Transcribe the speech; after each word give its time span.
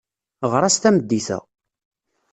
Ɣer-as 0.51 0.77
tameddit-a. 0.77 1.39